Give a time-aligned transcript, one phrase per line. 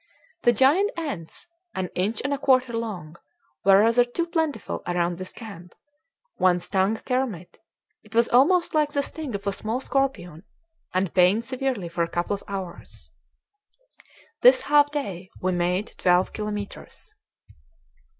[0.41, 1.45] The giant ants,
[1.75, 3.17] an inch and a quarter long,
[3.63, 5.75] were rather too plentiful around this camp;
[6.37, 7.59] one stung Kermit;
[8.01, 10.41] it was almost like the sting of a small scorpion,
[10.91, 13.11] and pained severely for a couple of hours.
[14.41, 17.13] This half day we made twelve kilometres.